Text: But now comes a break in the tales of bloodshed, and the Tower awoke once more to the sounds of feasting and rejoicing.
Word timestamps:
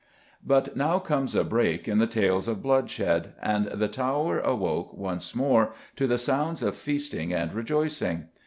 But 0.43 0.75
now 0.75 0.97
comes 0.97 1.35
a 1.35 1.43
break 1.43 1.87
in 1.87 1.99
the 1.99 2.07
tales 2.07 2.47
of 2.47 2.63
bloodshed, 2.63 3.33
and 3.39 3.67
the 3.67 3.87
Tower 3.87 4.39
awoke 4.39 4.95
once 4.95 5.35
more 5.35 5.73
to 5.95 6.07
the 6.07 6.17
sounds 6.17 6.63
of 6.63 6.75
feasting 6.75 7.31
and 7.33 7.53
rejoicing. 7.53 8.29